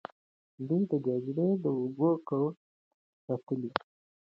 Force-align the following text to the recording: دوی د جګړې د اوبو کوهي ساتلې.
دوی 0.67 0.83
د 0.91 0.93
جګړې 1.05 1.47
د 1.63 1.65
اوبو 1.79 2.09
کوهي 2.27 2.51
ساتلې. 3.25 3.71